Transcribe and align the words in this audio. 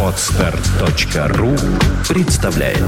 Отстар.ру 0.00 1.56
представляет 2.08 2.78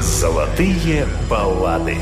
Золотые 0.00 1.06
баллады. 1.28 1.98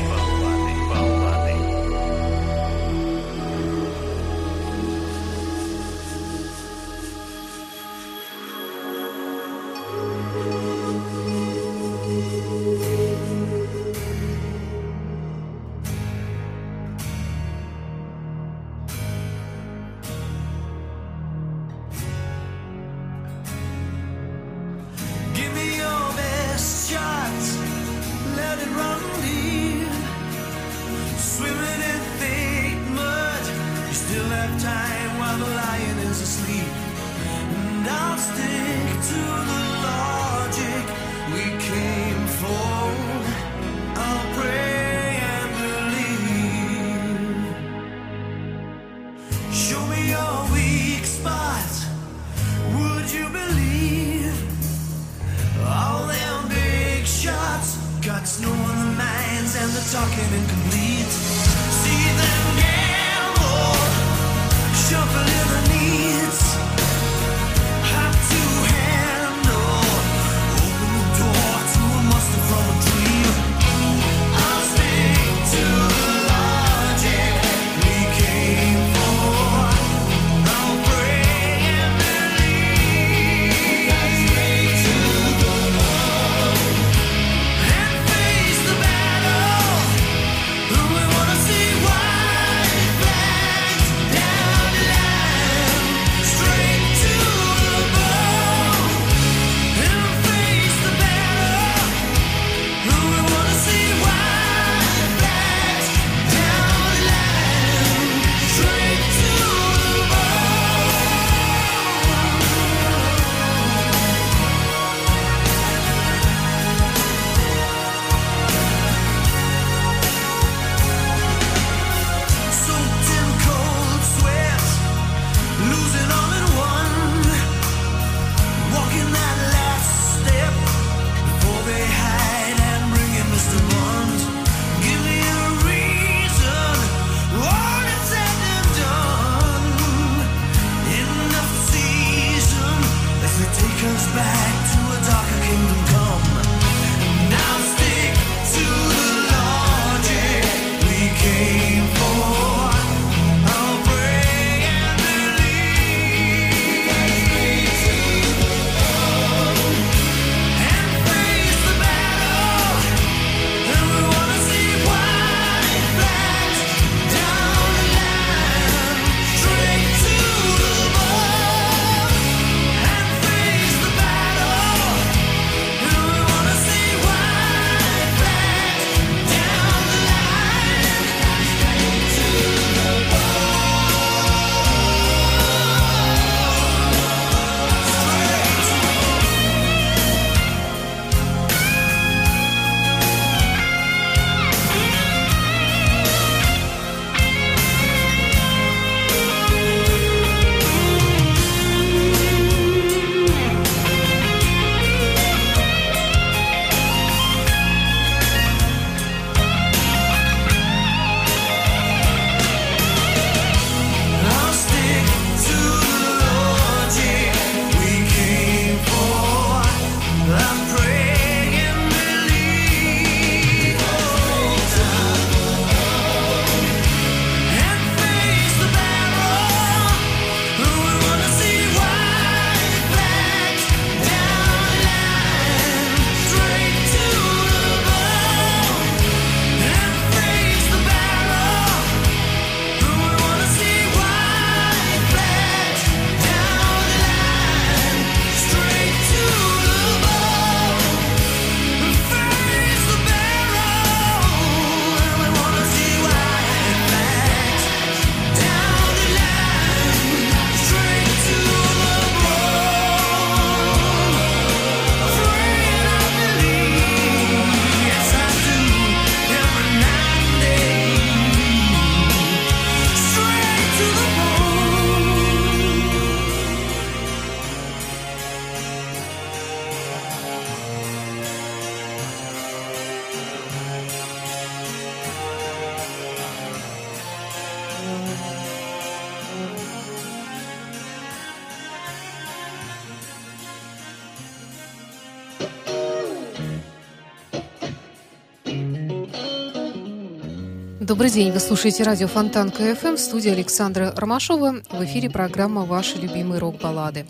День, 301.19 301.33
вы 301.33 301.41
слушаете 301.41 301.83
радио 301.83 302.07
Фонтан 302.07 302.49
КФМ, 302.49 302.95
в 302.95 302.97
студии 302.97 303.29
Александра 303.29 303.93
Ромашова. 303.93 304.61
В 304.71 304.85
эфире 304.85 305.09
программа 305.09 305.65
«Ваши 305.65 305.97
любимые 305.97 306.39
рок-баллады». 306.39 307.05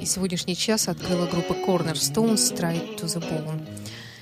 И 0.00 0.06
сегодняшний 0.06 0.56
час 0.56 0.88
открыла 0.88 1.26
группа 1.26 1.52
Cornerstones 1.52 2.36
«Straight 2.36 2.98
to 2.98 3.04
the 3.04 3.20
Bone». 3.20 3.60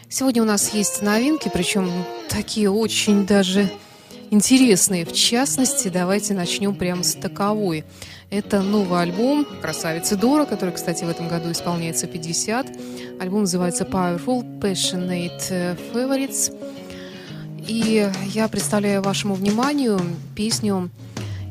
Сегодня 0.08 0.42
у 0.42 0.44
нас 0.44 0.74
есть 0.74 1.02
новинки, 1.02 1.48
причем 1.54 1.88
такие 2.28 2.68
очень 2.68 3.24
даже 3.24 3.70
интересные. 4.32 5.04
В 5.04 5.12
частности, 5.12 5.86
давайте 5.86 6.34
начнем 6.34 6.74
прямо 6.74 7.04
с 7.04 7.14
таковой. 7.14 7.84
Это 8.30 8.60
новый 8.60 9.02
альбом 9.02 9.46
«Красавицы 9.60 10.16
Дора», 10.16 10.46
который, 10.46 10.74
кстати, 10.74 11.04
в 11.04 11.08
этом 11.08 11.28
году 11.28 11.52
исполняется 11.52 12.08
50. 12.08 12.66
Альбом 13.20 13.42
называется 13.42 13.84
«Powerful 13.84 14.58
Passionate 14.58 15.78
Favorites». 15.92 16.52
И 17.66 18.10
я 18.26 18.48
представляю 18.48 19.02
вашему 19.02 19.34
вниманию 19.34 20.00
песню 20.34 20.90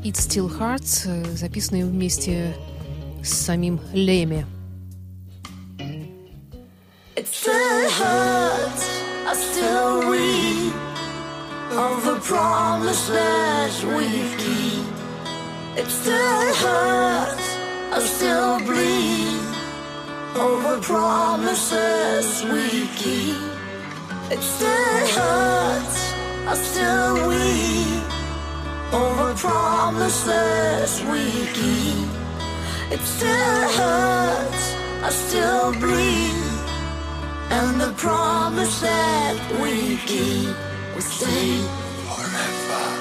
«It 0.04 0.13
Still 0.13 0.50
Hurts», 0.50 1.38
записанную 1.38 1.88
вместе 1.88 2.56
с 3.24 3.30
самим 3.30 3.80
Леми. 3.94 4.46
It 7.16 7.28
still 7.28 7.90
hurts, 8.00 8.90
I 9.28 9.36
still 9.36 10.10
read 10.10 10.74
of 11.78 12.04
the 12.04 12.19
promise 12.22 13.07
that 13.10 13.72
we 13.96 14.07
keep. 14.38 14.86
It 15.78 15.88
still 15.88 16.54
hurts, 16.56 17.57
I 17.94 18.00
still 18.00 18.60
bleed 18.66 19.40
over 20.36 20.80
promises 20.81 22.44
we 22.46 22.88
keep. 22.96 23.50
It 24.31 24.42
still 24.42 25.07
hurts. 25.18 26.13
I 26.48 26.54
still 26.56 27.28
weep 27.28 28.94
over 28.94 29.33
promises 29.36 31.01
we 31.04 31.45
keep. 31.54 32.10
It 32.92 33.01
still 33.01 33.69
hurts, 33.80 34.75
I 35.04 35.10
still 35.12 35.74
breathe, 35.74 36.60
and 37.51 37.80
the 37.80 37.94
promise 37.98 38.81
that 38.81 39.38
we 39.62 39.98
keep 40.06 40.56
will 40.94 41.01
stay 41.01 41.57
forever. 42.07 43.00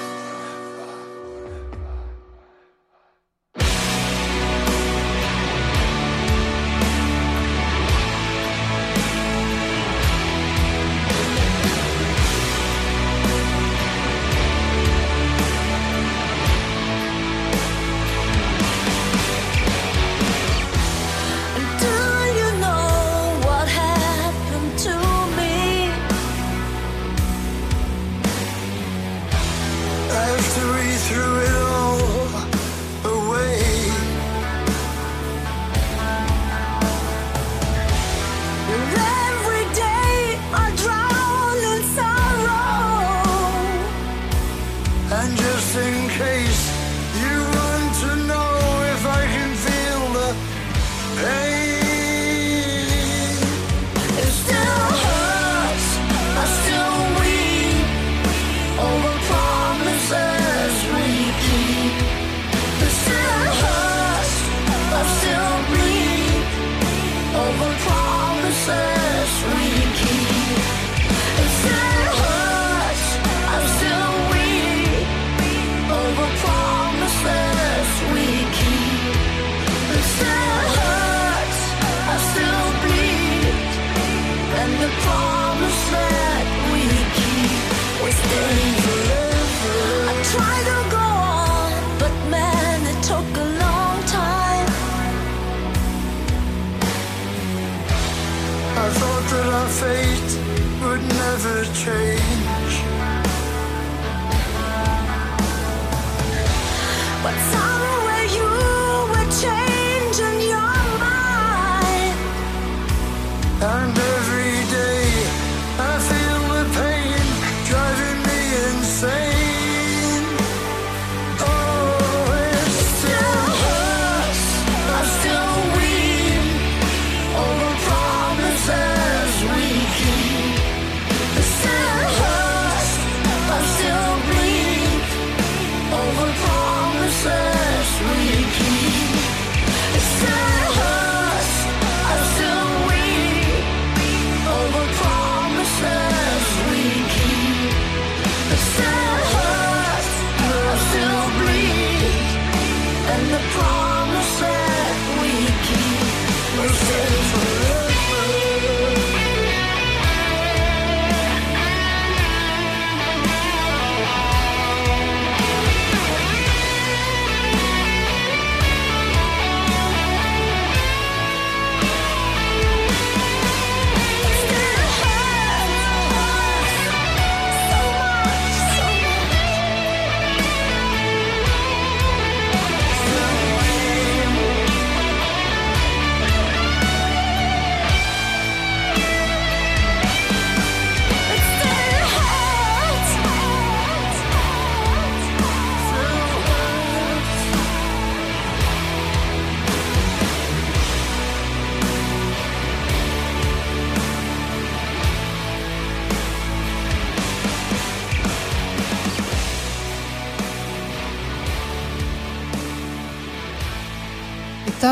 never 101.43 101.63
change. 101.73 102.40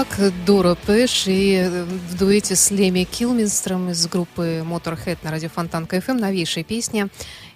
Итак, 0.02 0.32
Доро 0.46 0.76
Пэш 0.76 1.26
и 1.28 1.68
в 2.10 2.18
дуэте 2.18 2.56
с 2.56 2.72
Леми 2.72 3.04
Килмистером 3.04 3.90
из 3.90 4.08
группы 4.08 4.64
Motorhead 4.66 5.18
на 5.24 5.32
радио 5.32 5.50
Фонтан 5.50 5.88
КФМ 5.88 6.16
новейшая 6.16 6.64
песня 6.64 7.10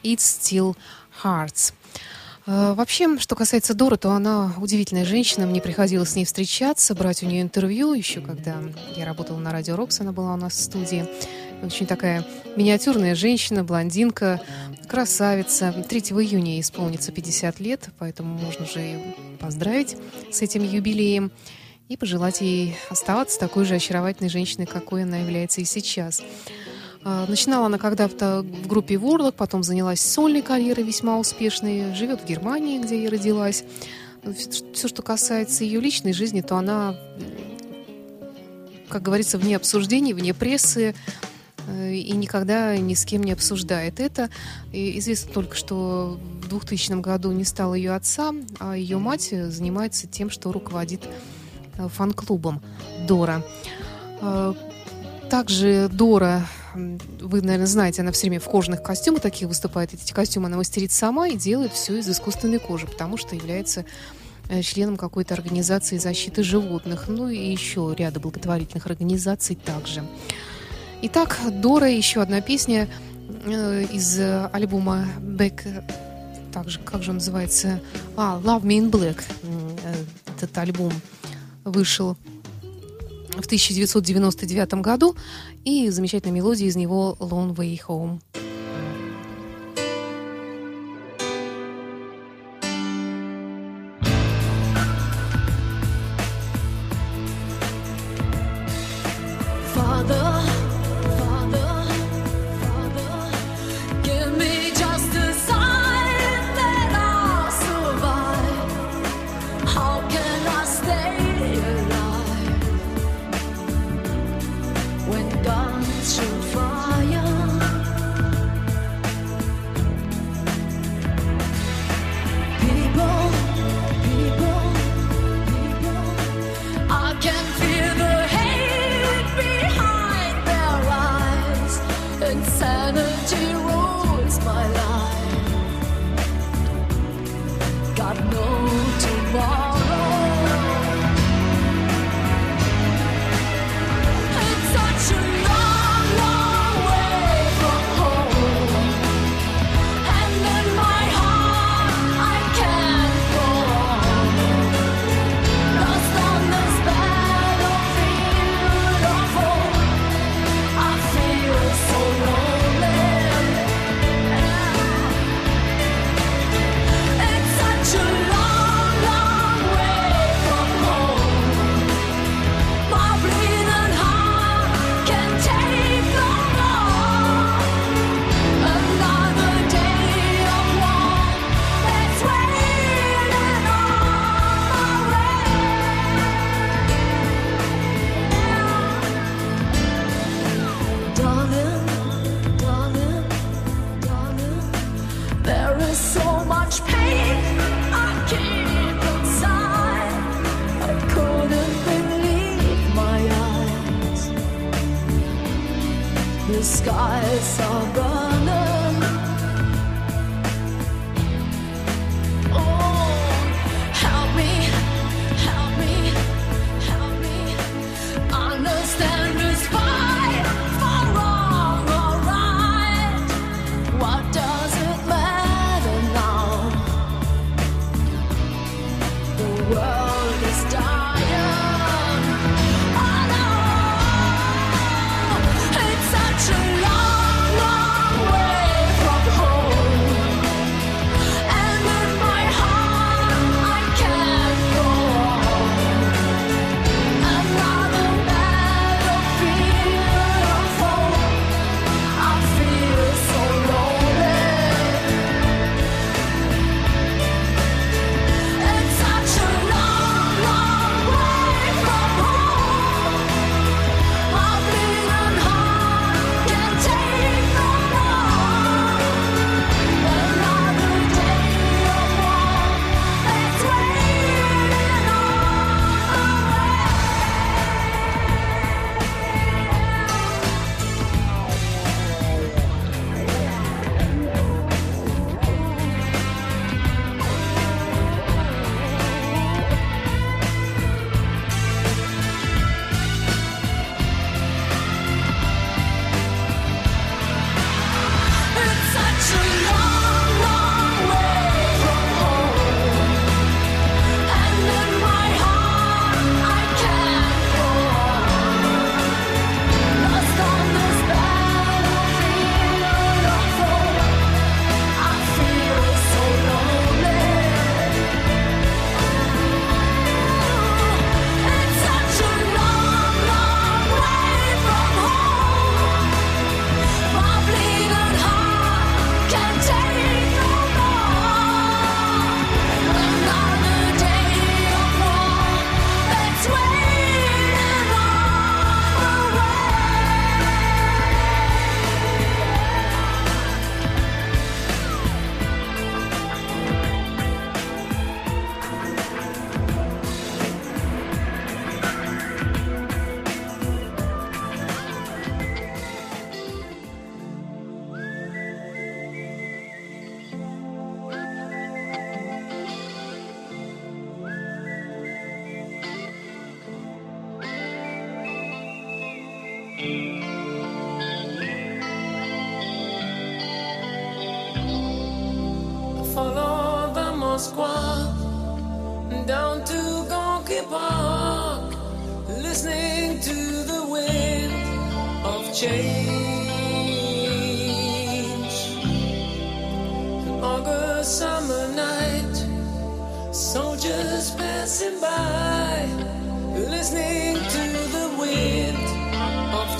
«It's 0.03 0.17
Still 0.17 0.75
Hearts». 1.23 1.73
Э, 2.45 2.73
вообще, 2.73 3.17
что 3.17 3.37
касается 3.37 3.73
Доры, 3.73 3.95
то 3.95 4.11
она 4.11 4.55
удивительная 4.57 5.05
женщина. 5.05 5.47
Мне 5.47 5.61
приходилось 5.61 6.09
с 6.09 6.15
ней 6.17 6.25
встречаться, 6.25 6.93
брать 6.95 7.23
у 7.23 7.27
нее 7.27 7.41
интервью. 7.41 7.93
Еще 7.93 8.19
когда 8.19 8.57
я 8.97 9.05
работала 9.05 9.37
на 9.37 9.53
радио 9.53 9.77
Рокс, 9.77 10.01
она 10.01 10.11
была 10.11 10.33
у 10.33 10.37
нас 10.37 10.51
в 10.51 10.61
студии. 10.61 11.07
Очень 11.63 11.87
такая 11.87 12.25
миниатюрная 12.57 13.15
женщина, 13.15 13.63
блондинка, 13.63 14.41
красавица. 14.89 15.71
3 15.71 15.99
июня 15.99 16.59
исполнится 16.59 17.13
50 17.13 17.61
лет, 17.61 17.89
поэтому 17.99 18.37
можно 18.37 18.65
же 18.65 19.01
поздравить 19.39 19.95
с 20.29 20.41
этим 20.41 20.61
юбилеем 20.63 21.31
и 21.89 21.97
пожелать 21.97 22.41
ей 22.41 22.77
оставаться 22.89 23.39
такой 23.39 23.65
же 23.65 23.75
очаровательной 23.75 24.29
женщиной, 24.29 24.65
какой 24.65 25.03
она 25.03 25.17
является 25.17 25.61
и 25.61 25.65
сейчас. 25.65 26.23
А, 27.03 27.25
начинала 27.27 27.65
она 27.65 27.77
когда-то 27.77 28.41
в 28.41 28.67
группе 28.67 28.95
Warlock, 28.95 29.33
потом 29.33 29.63
занялась 29.63 29.99
сольной 29.99 30.41
карьерой 30.41 30.85
весьма 30.85 31.19
успешной, 31.19 31.93
живет 31.93 32.21
в 32.21 32.25
Германии, 32.25 32.79
где 32.79 33.03
я 33.03 33.09
родилась. 33.09 33.63
Все, 34.73 34.87
что 34.87 35.01
касается 35.01 35.65
ее 35.65 35.81
личной 35.81 36.13
жизни, 36.13 36.39
то 36.39 36.55
она, 36.55 36.95
как 38.87 39.01
говорится, 39.01 39.37
вне 39.37 39.57
обсуждений, 39.57 40.13
вне 40.13 40.33
прессы, 40.33 40.95
э, 41.67 41.93
и 41.93 42.13
никогда 42.13 42.77
ни 42.77 42.93
с 42.93 43.03
кем 43.03 43.21
не 43.21 43.33
обсуждает 43.33 43.99
это. 43.99 44.29
И 44.71 44.97
известно 44.99 45.33
только, 45.33 45.57
что 45.57 46.17
в 46.41 46.47
2000 46.47 47.01
году 47.01 47.33
не 47.33 47.43
стало 47.43 47.73
ее 47.73 47.93
отца, 47.95 48.31
а 48.59 48.77
ее 48.77 48.97
мать 48.97 49.33
занимается 49.49 50.07
тем, 50.07 50.29
что 50.29 50.53
руководит 50.53 51.01
фан-клубом 51.77 52.61
Дора. 53.07 53.43
Э, 54.21 54.53
также 55.29 55.89
Дора 55.91 56.45
вы, 56.75 57.41
наверное, 57.41 57.67
знаете, 57.67 58.01
она 58.01 58.11
все 58.11 58.27
время 58.27 58.39
в 58.39 58.49
кожаных 58.49 58.81
костюмах 58.81 59.21
таких 59.21 59.47
выступает. 59.47 59.93
Эти 59.93 60.11
костюмы 60.11 60.47
она 60.47 60.57
мастерит 60.57 60.91
сама 60.91 61.27
и 61.27 61.37
делает 61.37 61.71
все 61.73 61.97
из 61.97 62.09
искусственной 62.09 62.59
кожи, 62.59 62.87
потому 62.87 63.17
что 63.17 63.35
является 63.35 63.85
э, 64.49 64.61
членом 64.61 64.97
какой-то 64.97 65.35
организации 65.35 65.97
защиты 65.97 66.43
животных, 66.43 67.05
ну 67.07 67.29
и 67.29 67.37
еще 67.37 67.93
ряда 67.95 68.19
благотворительных 68.19 68.85
организаций 68.87 69.55
также. 69.55 70.03
Итак, 71.03 71.37
Дора, 71.51 71.89
еще 71.89 72.21
одна 72.21 72.41
песня 72.41 72.89
э, 73.45 73.83
из 73.91 74.19
альбома 74.19 75.05
Back, 75.19 75.83
также, 76.51 76.79
как 76.79 77.03
же 77.03 77.11
он 77.11 77.17
называется? 77.17 77.81
А, 78.15 78.39
Love 78.43 78.61
Me 78.61 78.79
in 78.79 78.91
Black. 78.91 79.21
Э, 79.43 79.93
этот 80.35 80.57
альбом 80.57 80.91
вышел 81.63 82.17
в 83.31 83.45
1999 83.45 84.73
году, 84.75 85.15
и 85.65 85.89
замечательная 85.89 86.35
мелодия 86.35 86.67
из 86.67 86.75
него 86.75 87.17
«Long 87.19 87.55
Way 87.55 87.79
Home». 87.87 88.19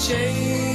Change. 0.08 0.73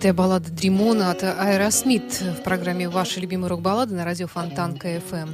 знаменитая 0.00 0.14
баллада 0.14 0.50
«Dream 0.50 0.88
On» 0.88 1.10
от 1.10 1.22
Айра 1.22 1.70
Смит 1.70 2.22
в 2.22 2.42
программе 2.42 2.88
«Ваши 2.88 3.20
любимые 3.20 3.50
рок-баллады» 3.50 3.94
на 3.94 4.06
радио 4.06 4.28
Фонтан 4.28 4.78
КФМ. 4.78 5.28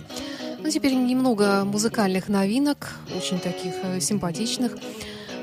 Ну, 0.58 0.70
теперь 0.70 0.92
немного 0.92 1.62
музыкальных 1.64 2.28
новинок, 2.28 2.90
очень 3.16 3.38
таких 3.38 3.74
э, 3.84 4.00
симпатичных. 4.00 4.72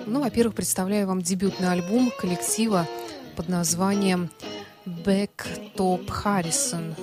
Ну, 0.05 0.19
во-первых, 0.19 0.55
представляю 0.55 1.07
вам 1.07 1.21
дебютный 1.21 1.71
альбом 1.71 2.12
коллектива 2.19 2.86
под 3.38 3.47
названием 3.47 4.29
«Back 4.86 5.47
Top 5.77 6.05
Harrison». 6.25 6.93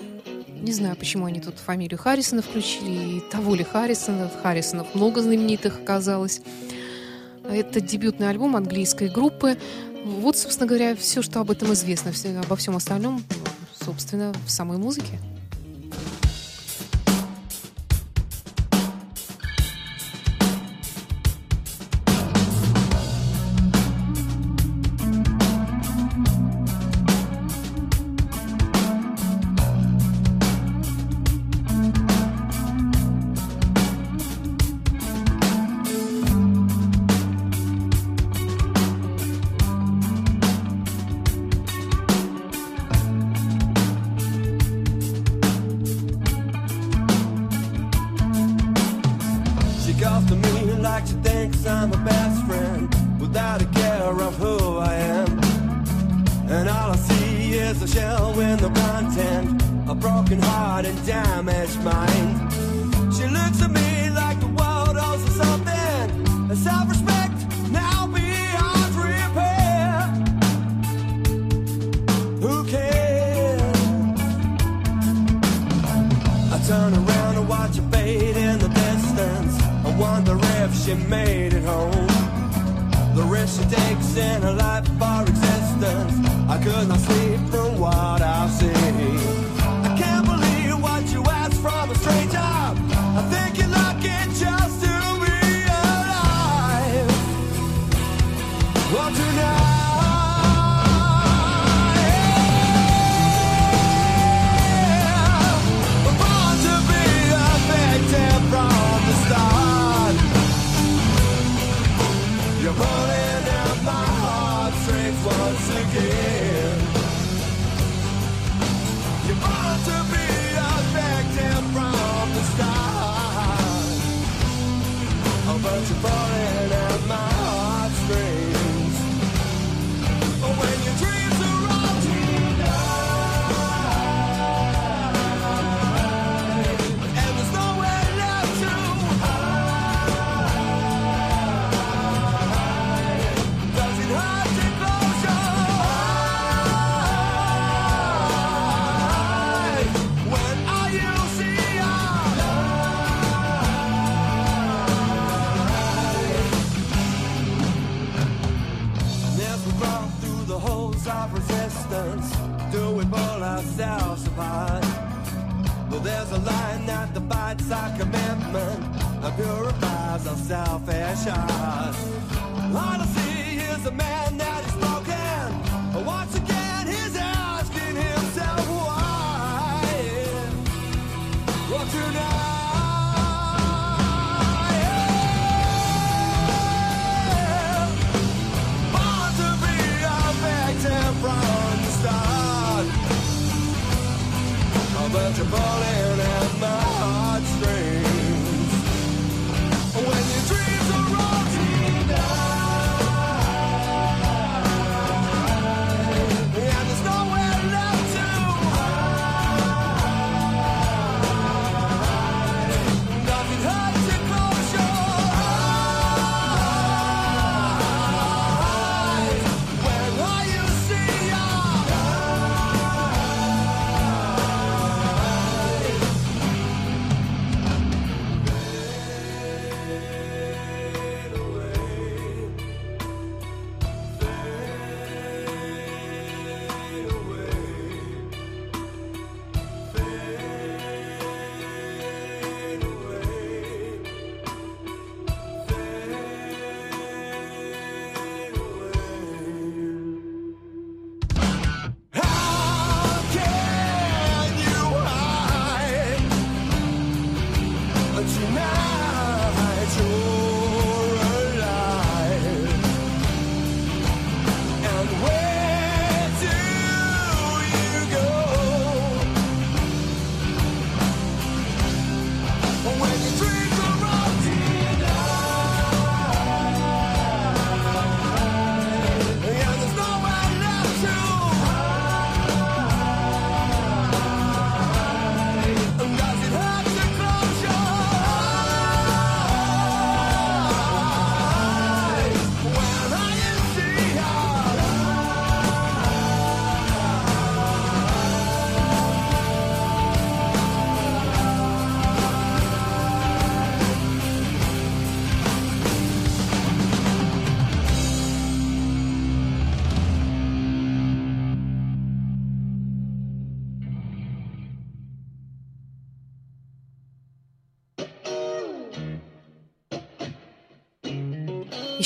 Не 0.61 0.75
знаю, 0.75 0.97
почему 0.97 1.25
они 1.25 1.41
тут 1.41 1.59
фамилию 1.59 1.99
Харрисона 1.99 2.43
включили, 2.43 3.17
и 3.17 3.21
того 3.33 3.55
ли 3.55 3.65
Харрисона. 3.65 4.31
Харрисонов 4.43 4.95
много 4.95 5.23
знаменитых 5.23 5.79
оказалось. 5.79 6.43
Это 7.51 7.81
дебютный 7.81 8.29
альбом 8.29 8.57
английской 8.57 9.09
группы, 9.09 9.57
вот, 10.05 10.37
собственно 10.37 10.67
говоря, 10.67 10.97
все, 10.97 11.23
что 11.23 11.41
об 11.41 11.51
этом 11.51 11.73
известно, 11.73 12.13
все, 12.13 12.37
обо 12.39 12.57
всем 12.57 12.77
остальном, 12.77 13.23
собственно, 13.73 14.33
в 14.47 14.51
самой 14.51 14.79
музыке. 14.79 15.19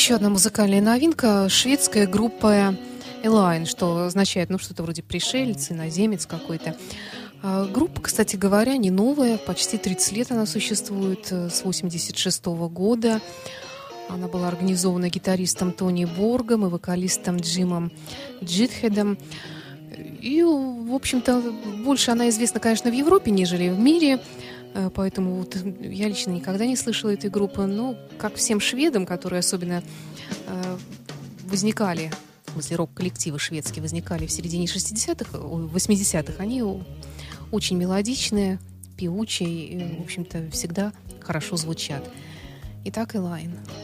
еще 0.04 0.16
одна 0.16 0.28
музыкальная 0.28 0.82
новинка 0.82 1.48
шведская 1.48 2.06
группа 2.06 2.76
Элайн, 3.22 3.64
что 3.64 4.04
означает, 4.04 4.50
ну, 4.50 4.58
что-то 4.58 4.82
вроде 4.82 5.02
пришелец, 5.02 5.70
иноземец 5.70 6.26
какой-то. 6.26 6.76
А 7.42 7.64
группа, 7.64 8.02
кстати 8.02 8.36
говоря, 8.36 8.76
не 8.76 8.90
новая, 8.90 9.38
почти 9.38 9.78
30 9.78 10.12
лет 10.12 10.30
она 10.30 10.44
существует, 10.44 11.28
э, 11.30 11.48
с 11.48 11.64
86 11.64 12.54
-го 12.54 12.68
года. 12.68 13.22
Она 14.10 14.28
была 14.28 14.48
организована 14.48 15.08
гитаристом 15.08 15.72
Тони 15.72 16.04
Боргом 16.04 16.66
и 16.66 16.68
вокалистом 16.68 17.38
Джимом 17.38 17.90
Джитхедом. 18.42 19.16
И, 20.20 20.42
в 20.42 20.94
общем-то, 20.94 21.40
больше 21.82 22.10
она 22.10 22.28
известна, 22.28 22.60
конечно, 22.60 22.90
в 22.90 22.94
Европе, 22.94 23.30
нежели 23.30 23.70
в 23.70 23.78
мире. 23.78 24.20
Э, 24.74 24.90
поэтому 24.92 25.36
вот 25.36 25.56
я 25.80 26.08
лично 26.08 26.32
никогда 26.32 26.66
не 26.66 26.76
слышала 26.76 27.10
этой 27.10 27.30
группы, 27.30 27.64
но 27.64 27.96
как 28.18 28.34
всем 28.34 28.60
шведам, 28.60 29.06
которые 29.06 29.40
особенно 29.40 29.82
э, 30.46 30.78
возникали, 31.44 32.10
возле 32.54 32.76
рок-коллективы 32.76 33.38
шведские 33.38 33.82
возникали 33.82 34.26
в 34.26 34.32
середине 34.32 34.66
60-х, 34.66 35.38
80-х, 35.38 36.32
э, 36.32 36.42
они 36.42 36.62
очень 37.50 37.76
мелодичные, 37.76 38.58
певучие 38.96 39.48
и, 39.48 39.96
в 39.98 40.02
общем-то, 40.02 40.50
всегда 40.50 40.92
хорошо 41.20 41.56
звучат. 41.56 42.08
Итак, 42.84 43.16
Элайн. 43.16 43.52
Элайн. 43.52 43.83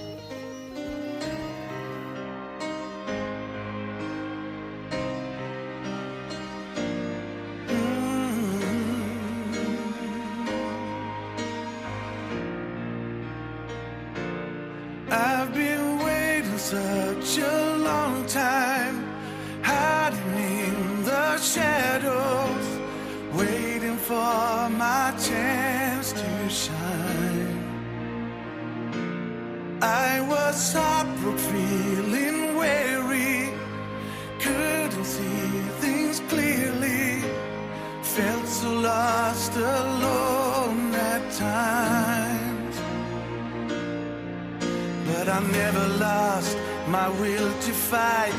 my 46.91 47.09
will 47.21 47.53
to 47.61 47.73
fight. 47.73 48.35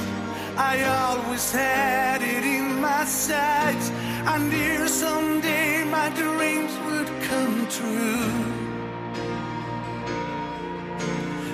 I 0.58 0.84
always 0.84 1.52
had 1.54 2.22
it 2.22 2.44
in 2.44 2.82
my 2.82 3.06
sights. 3.06 3.90
I 4.26 4.38
knew 4.40 4.88
someday 4.90 5.86
my 5.86 6.10
dreams 6.10 6.74
would 6.86 7.08
come 7.30 7.68
true. 7.78 8.62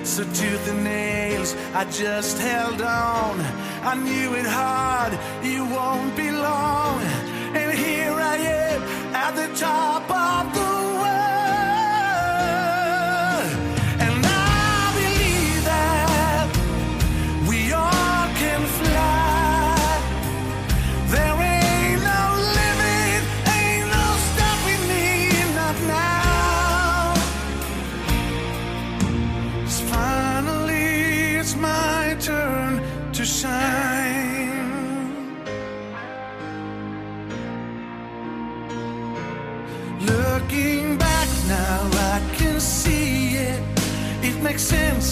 So 0.04 0.24
to 0.24 0.50
the 0.66 0.74
nails, 0.74 1.54
I 1.72 1.84
just 1.84 2.38
held 2.38 2.82
on. 2.82 3.40
I 3.90 3.94
knew 3.94 4.34
it 4.34 4.46
hard, 4.46 5.12
you 5.44 5.64
won't 5.66 6.16
be 6.16 6.32
long. 6.32 7.00
And 7.54 7.78
here 7.78 8.12
I 8.12 8.36
am 8.36 8.82
at 9.14 9.36
the 9.36 9.48
top 9.56 10.10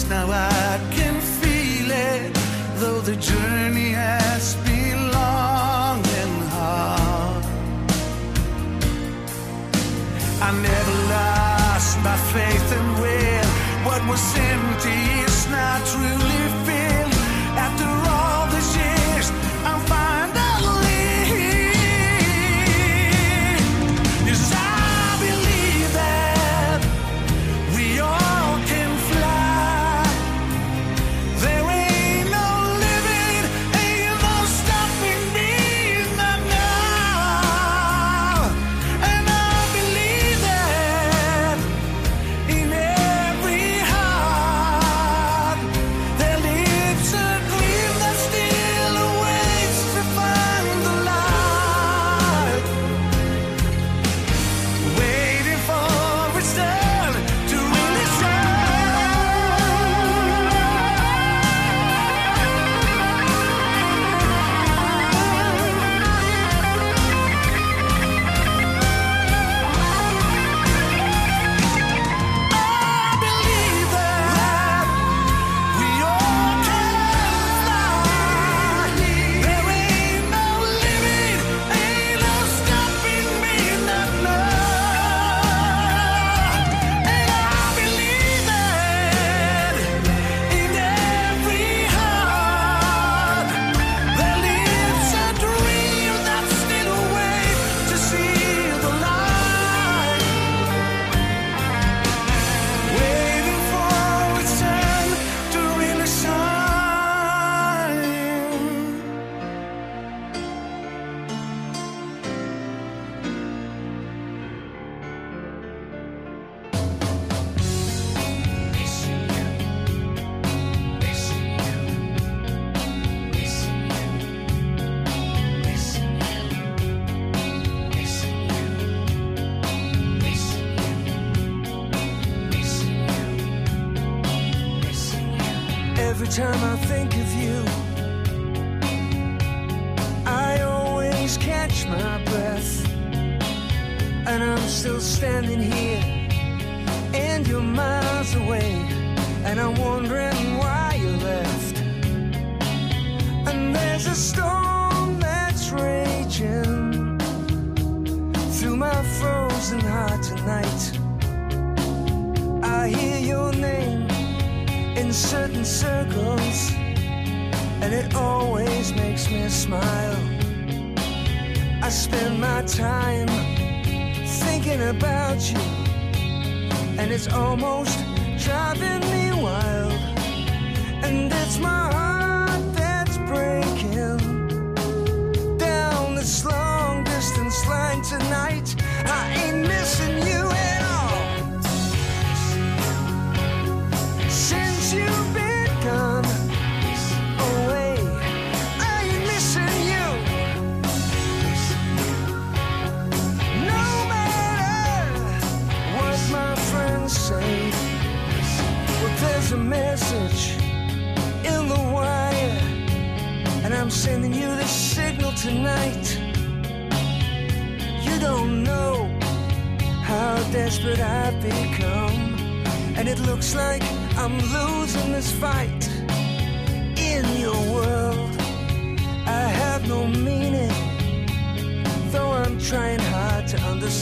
now 0.09 0.31
I 0.31 0.86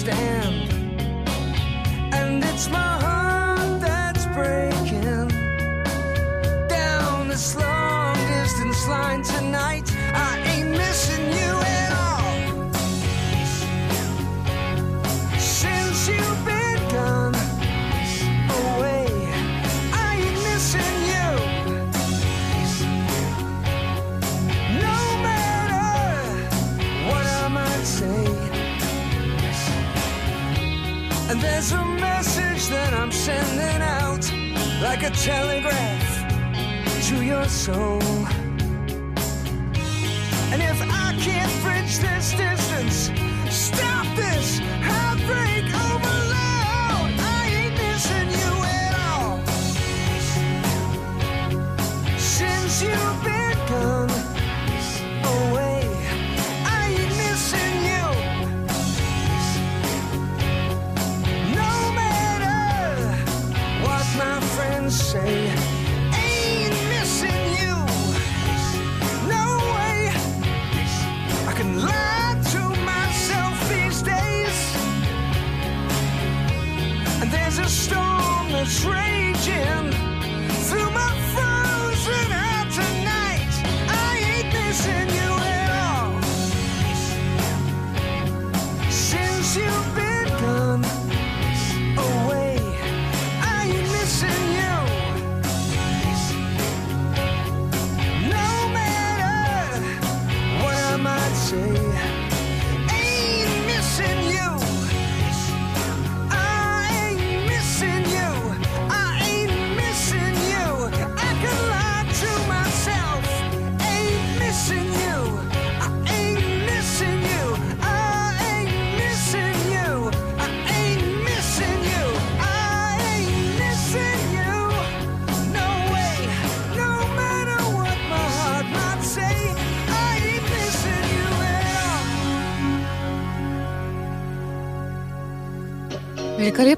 understand. 0.07 0.34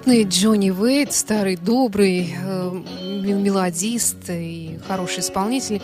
Великолепный 0.07 0.23
Джонни 0.23 0.69
Уэйт, 0.69 1.11
старый 1.11 1.57
добрый 1.57 2.33
э, 2.33 2.71
мелодист 3.03 4.29
и 4.29 4.79
хороший 4.87 5.19
исполнитель, 5.19 5.81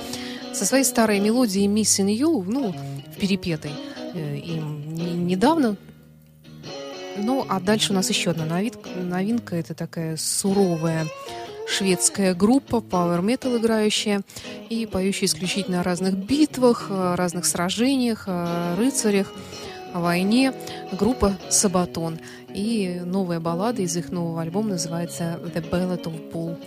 со 0.54 0.66
своей 0.66 0.86
старой 0.86 1.20
мелодией 1.20 1.68
«Missing 1.68 2.08
You», 2.08 2.44
ну, 2.48 2.74
перепетой 3.20 3.72
э, 4.14 4.38
им 4.38 4.96
не- 4.96 5.12
недавно. 5.12 5.76
Ну, 7.18 7.46
а 7.50 7.60
дальше 7.60 7.92
у 7.92 7.96
нас 7.96 8.08
еще 8.10 8.30
одна 8.30 8.46
новинка. 8.46 8.90
новинка. 8.96 9.56
Это 9.58 9.74
такая 9.74 10.16
суровая 10.16 11.06
шведская 11.68 12.34
группа, 12.34 12.78
power 12.78 13.22
metal 13.22 13.58
играющая 13.58 14.22
и 14.70 14.86
поющая 14.86 15.28
исключительно 15.28 15.82
о 15.82 15.84
разных 15.84 16.16
битвах, 16.16 16.88
о 16.90 17.18
разных 17.18 17.46
сражениях, 17.46 18.24
о 18.28 18.78
рыцарях, 18.78 19.34
о 19.94 20.00
войне. 20.02 20.54
Группа 20.92 21.38
«Сабатон». 21.50 22.20
И 22.54 23.02
новая 23.04 23.40
баллада 23.40 23.82
из 23.82 23.96
их 23.96 24.12
нового 24.12 24.42
альбома 24.42 24.70
называется 24.70 25.40
«The 25.44 25.70
Ballad 25.70 26.04
of 26.04 26.32
Bull». 26.32 26.58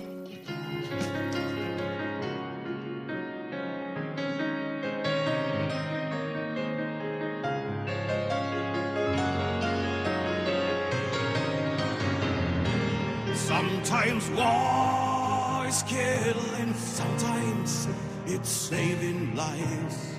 Sometimes 13.46 14.28
war 14.30 15.66
is 15.68 15.82
killing, 15.84 16.74
sometimes 16.74 17.86
it's 18.26 18.48
saving 18.48 19.36
lives. 19.36 20.15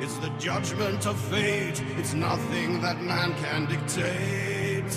It's 0.00 0.16
the 0.18 0.30
judgment 0.38 1.06
of 1.06 1.18
fate, 1.30 1.82
it's 1.98 2.14
nothing 2.14 2.80
that 2.80 3.00
man 3.02 3.34
can 3.34 3.66
dictate. 3.66 4.92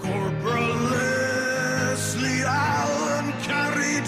Corporal 0.00 0.74
Leslie 0.90 2.42
Allen 2.44 3.32
carried 3.42 4.04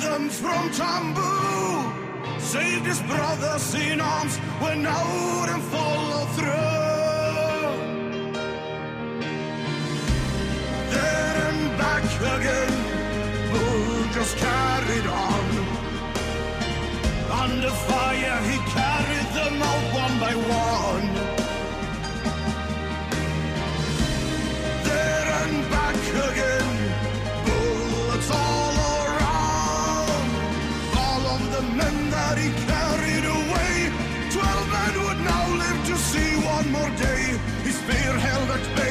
them 0.00 0.28
from 0.30 0.70
Tambu, 0.70 2.40
saved 2.40 2.86
his 2.86 3.00
brothers 3.02 3.74
in 3.74 4.00
arms 4.00 4.36
when 4.60 4.86
I 4.86 5.00
wouldn't 5.12 5.62
follow 5.64 6.24
through. 6.36 6.82
There 10.92 11.36
and 11.48 11.78
back 11.78 12.04
again, 12.36 12.72
Bull 13.52 14.12
just 14.12 14.36
carried 14.38 15.06
on. 15.06 15.51
Under 17.32 17.70
fire, 17.70 18.40
he 18.50 18.58
carried 18.76 19.28
them 19.38 19.62
out 19.62 19.84
one 19.94 20.20
by 20.20 20.34
one. 20.34 21.08
There 24.84 25.28
and 25.42 25.70
back 25.70 25.96
again, 26.28 26.70
bullets 27.46 28.30
all 28.30 28.74
around. 29.00 30.30
All 31.04 31.22
of 31.34 31.42
the 31.54 31.62
men 31.80 32.10
that 32.10 32.36
he 32.38 32.50
carried 32.70 33.26
away, 33.40 33.74
twelve 34.30 34.66
men 34.76 34.94
would 35.04 35.20
now 35.32 35.46
live 35.62 35.86
to 35.86 35.96
see 35.96 36.36
one 36.54 36.70
more 36.70 36.90
day. 36.96 37.24
His 37.64 37.76
spear 37.78 38.12
held 38.28 38.50
at 38.50 38.76
bay 38.76 38.81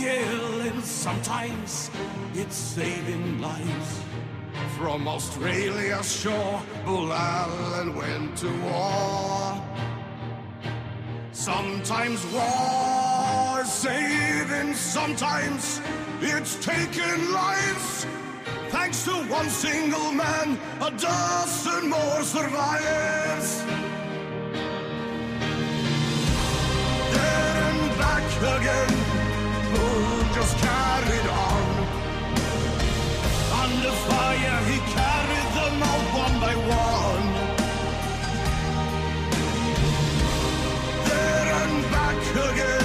killing, 0.00 0.80
sometimes 0.82 1.90
it's 2.34 2.56
saving 2.56 3.40
lives. 3.40 4.00
From 4.78 5.06
Australia's 5.06 6.10
shore, 6.22 6.62
Bull 6.86 7.12
Allen 7.12 7.94
went 7.94 8.36
to 8.38 8.50
war. 8.62 9.62
Sometimes 11.32 12.24
war 12.32 13.60
is 13.60 13.70
saving. 13.70 14.72
Sometimes 14.74 15.82
it's 16.22 16.54
taken 16.64 17.32
lives. 17.32 18.06
Thanks 18.70 19.04
to 19.04 19.12
one 19.38 19.50
single 19.50 20.12
man, 20.12 20.58
a 20.80 20.90
dozen 20.92 21.90
more 21.90 22.22
survives. 22.22 23.62
There 27.14 27.56
and 27.68 27.98
back 27.98 28.24
again, 28.56 28.99
just 30.40 30.56
carried 30.58 31.28
on. 31.48 31.62
Under 33.62 33.94
fire, 34.08 34.58
he 34.70 34.78
carried 34.96 35.50
them 35.58 35.76
out 35.90 36.04
one 36.24 36.36
by 36.44 36.54
one. 36.80 37.26
There 41.08 41.48
and 41.60 41.76
back 41.94 42.20
again, 42.48 42.79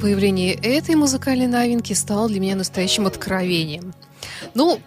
появление 0.00 0.54
этой 0.54 0.94
музыкальной 0.94 1.46
новинки 1.46 1.92
стало 1.92 2.28
для 2.28 2.40
меня 2.40 2.56
настоящим 2.56 3.06
откровением. 3.06 3.94
Ну, 4.54 4.80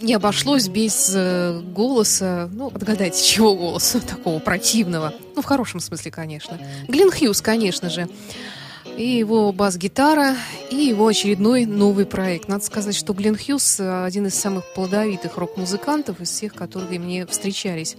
не 0.00 0.12
обошлось 0.12 0.68
без 0.68 1.12
э, 1.14 1.60
голоса, 1.60 2.50
ну, 2.52 2.66
отгадайте, 2.68 3.24
чего 3.24 3.54
голоса, 3.54 4.00
такого 4.00 4.38
противного. 4.40 5.14
Ну, 5.34 5.42
в 5.42 5.44
хорошем 5.44 5.80
смысле, 5.80 6.10
конечно. 6.10 6.58
Глен 6.88 7.10
Хьюз, 7.10 7.40
конечно 7.40 7.88
же. 7.88 8.08
И 8.98 9.06
его 9.06 9.52
бас-гитара, 9.52 10.36
и 10.70 10.76
его 10.76 11.06
очередной 11.06 11.66
новый 11.66 12.06
проект. 12.06 12.48
Надо 12.48 12.64
сказать, 12.64 12.94
что 12.94 13.12
Глен 13.12 13.36
Хьюз 13.36 13.78
один 13.80 14.26
из 14.26 14.34
самых 14.34 14.64
плодовитых 14.74 15.36
рок-музыкантов 15.36 16.20
из 16.20 16.30
всех, 16.30 16.54
которые 16.54 16.98
мне 16.98 17.26
встречались. 17.26 17.96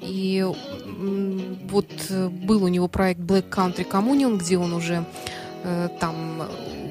И 0.00 0.46
вот 1.70 1.90
э, 2.08 2.28
был 2.28 2.64
у 2.64 2.68
него 2.68 2.88
проект 2.88 3.20
Black 3.20 3.50
Country 3.50 3.86
Communion, 3.88 4.38
где 4.38 4.56
он 4.56 4.72
уже 4.72 4.94
э, 4.94 5.39
там 6.00 6.48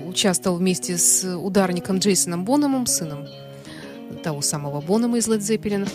участвовал 0.08 0.58
вместе 0.58 0.98
с 0.98 1.24
ударником 1.38 2.00
Джейсоном 2.00 2.46
Бономом, 2.46 2.86
сыном 2.86 3.28
того 4.24 4.42
самого 4.42 4.82
Бонома 4.82 5.18
из 5.18 5.28
Led 5.28 5.40
Zeppelin. 5.40 5.90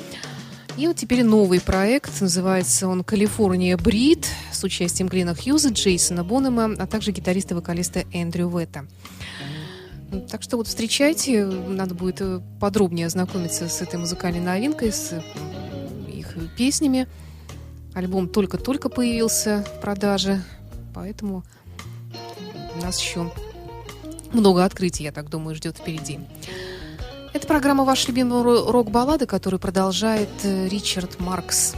И 0.77 0.89
вот 0.89 0.97
теперь 0.97 1.23
новый 1.23 1.61
проект, 1.61 2.21
называется 2.21 2.89
он 2.89 3.05
«Калифорния 3.05 3.77
Брид» 3.77 4.27
с 4.53 4.65
участием 4.65 5.09
Глина 5.09 5.35
Хьюза, 5.35 5.69
Джейсона 5.69 6.25
Бонома, 6.25 6.75
а 6.79 6.87
также 6.87 7.13
гитариста-вокалиста 7.13 8.05
Эндрю 8.13 8.49
Ветта. 8.49 8.87
Так 10.31 10.43
что 10.43 10.57
вот 10.57 10.67
встречайте, 10.67 11.45
надо 11.45 11.95
будет 11.95 12.21
э, 12.21 12.41
подробнее 12.61 13.07
ознакомиться 13.07 13.69
с 13.69 13.83
этой 13.83 13.99
музыкальной 13.99 14.41
новинкой, 14.41 14.93
с 14.93 15.23
их 16.09 16.37
песнями. 16.57 17.09
Альбом 17.95 18.29
только-только 18.29 18.89
появился 18.89 19.65
в 19.77 19.81
продаже, 19.81 20.43
поэтому 20.93 21.45
нас 22.81 23.01
еще 23.01 23.31
много 24.33 24.65
открытий, 24.65 25.05
я 25.05 25.13
так 25.13 25.31
думаю, 25.31 25.55
ждет 25.55 25.79
впереди. 25.79 26.21
Это 27.33 27.47
программа 27.47 27.85
«Ваш 27.85 28.07
любимый 28.07 28.43
рок-баллады», 28.43 29.27
которую 29.27 29.59
продолжает 29.59 30.29
э, 30.45 30.69
Ричард 30.69 31.19
Маркс. 31.19 31.75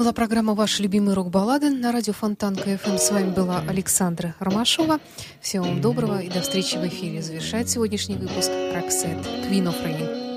Была 0.00 0.14
программа 0.14 0.54
«Ваши 0.54 0.82
любимые 0.82 1.14
рок-баллады» 1.14 1.68
на 1.68 1.92
радио 1.92 2.14
Фонтан 2.14 2.56
КФМ. 2.56 2.96
С 2.96 3.10
вами 3.10 3.34
была 3.34 3.62
Александра 3.68 4.34
Ромашова. 4.38 4.98
Всего 5.42 5.66
вам 5.66 5.82
доброго 5.82 6.22
и 6.22 6.30
до 6.30 6.40
встречи 6.40 6.76
в 6.76 6.88
эфире. 6.88 7.20
Завершает 7.20 7.68
сегодняшний 7.68 8.16
выпуск 8.16 8.50
«Rocks» 8.72 9.18
Queen. 9.50 10.29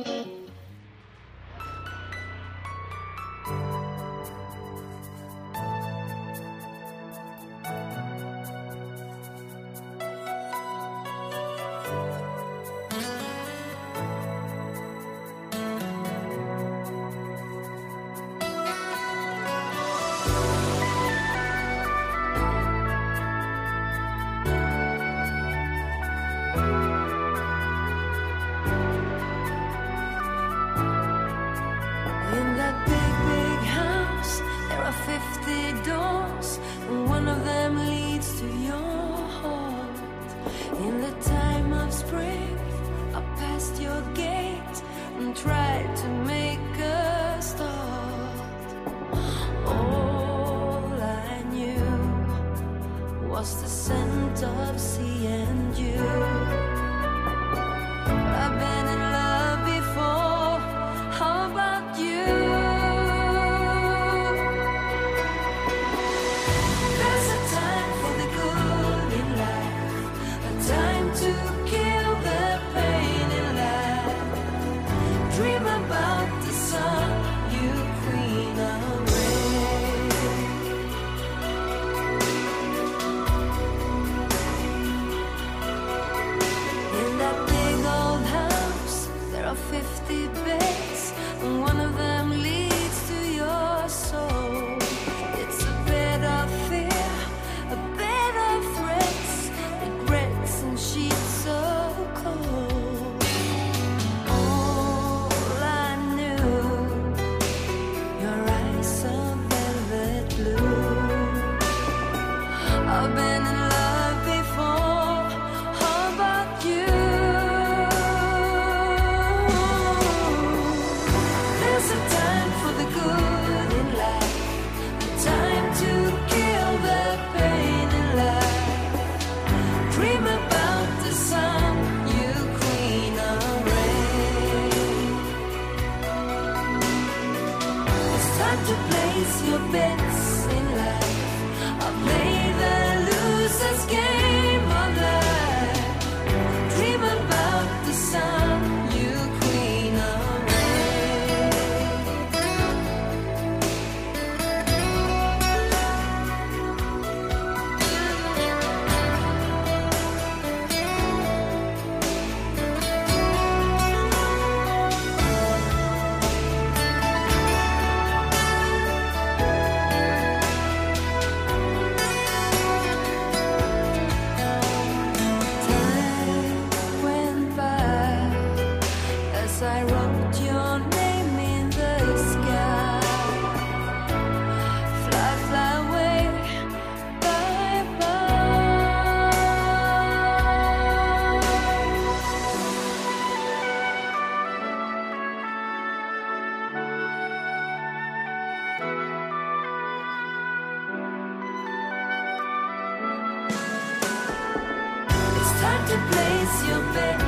Ваши 205.93 207.22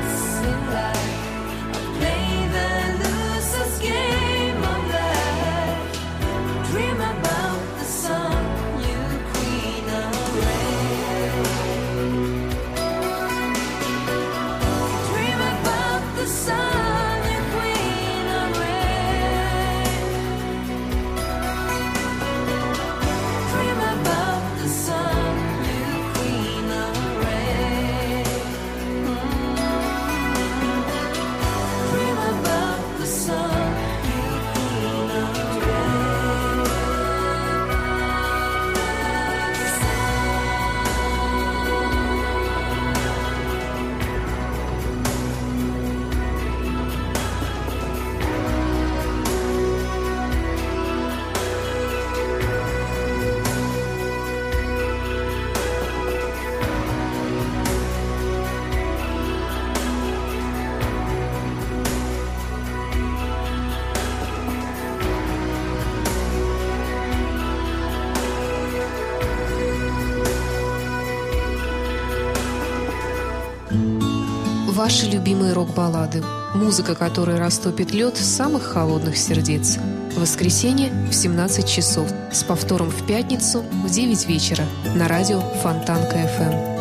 любимые 75.46 75.54
рок-баллады. 75.54 76.24
Музыка, 76.54 76.96
которая 76.96 77.38
растопит 77.38 77.92
лед 77.92 78.18
самых 78.18 78.64
холодных 78.64 79.18
сердец. 79.18 79.78
Воскресенье 80.16 80.92
в 81.10 81.14
17 81.14 81.68
часов. 81.68 82.10
С 82.32 82.44
повтором 82.44 82.90
в 82.90 83.06
пятницу 83.06 83.62
в 83.62 83.90
9 83.90 84.28
вечера 84.28 84.66
на 84.96 85.08
радио 85.08 85.42
Фонтанка 85.62 86.18
FM. 86.18 86.76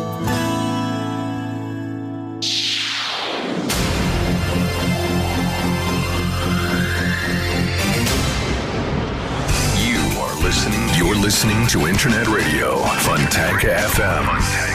You're 10.97 11.21
listening 11.21 11.67
to 11.67 11.87
Internet 11.87 12.27
Radio 12.27 12.79
Fontanka 13.03 13.69
FM. 13.93 14.74